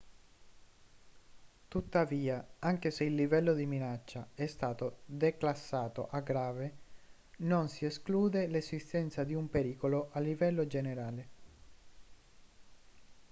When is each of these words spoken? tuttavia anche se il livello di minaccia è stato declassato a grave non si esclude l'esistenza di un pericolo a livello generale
tuttavia 1.67 2.55
anche 2.57 2.89
se 2.89 3.03
il 3.03 3.13
livello 3.13 3.53
di 3.53 3.67
minaccia 3.67 4.27
è 4.33 4.47
stato 4.47 5.01
declassato 5.05 6.07
a 6.09 6.21
grave 6.21 6.73
non 7.41 7.69
si 7.69 7.85
esclude 7.85 8.47
l'esistenza 8.47 9.23
di 9.23 9.35
un 9.35 9.47
pericolo 9.51 10.09
a 10.13 10.19
livello 10.19 10.65
generale 10.65 11.29